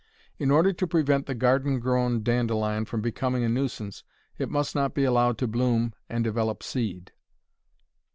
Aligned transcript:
In 0.39 0.49
order 0.49 0.73
to 0.73 0.87
prevent 0.87 1.27
the 1.27 1.35
garden 1.35 1.79
grown 1.79 2.23
dandelion 2.23 2.85
from 2.85 3.01
becoming 3.01 3.43
a 3.43 3.49
nuisance 3.49 4.03
it 4.39 4.49
must 4.49 4.73
not 4.73 4.95
be 4.95 5.03
allowed 5.03 5.37
to 5.37 5.47
bloom 5.47 5.93
and 6.09 6.23
develop 6.23 6.63
seed. 6.63 7.11